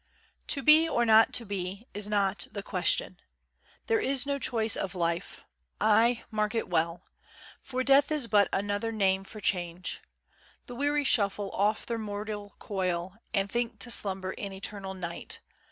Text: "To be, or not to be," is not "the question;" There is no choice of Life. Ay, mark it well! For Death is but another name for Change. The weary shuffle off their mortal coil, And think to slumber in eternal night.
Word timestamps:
"To 0.47 0.63
be, 0.63 0.89
or 0.89 1.05
not 1.05 1.31
to 1.33 1.45
be," 1.45 1.85
is 1.93 2.07
not 2.09 2.47
"the 2.51 2.63
question;" 2.63 3.19
There 3.85 3.99
is 3.99 4.25
no 4.25 4.39
choice 4.39 4.75
of 4.75 4.95
Life. 4.95 5.43
Ay, 5.79 6.23
mark 6.31 6.55
it 6.55 6.67
well! 6.67 7.03
For 7.61 7.83
Death 7.83 8.11
is 8.11 8.25
but 8.25 8.49
another 8.51 8.91
name 8.91 9.23
for 9.23 9.39
Change. 9.39 10.01
The 10.65 10.73
weary 10.73 11.03
shuffle 11.03 11.51
off 11.51 11.85
their 11.85 11.99
mortal 11.99 12.55
coil, 12.57 13.17
And 13.31 13.47
think 13.51 13.77
to 13.81 13.91
slumber 13.91 14.31
in 14.31 14.51
eternal 14.51 14.95
night. 14.95 15.39